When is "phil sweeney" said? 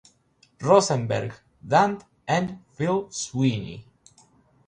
2.73-3.85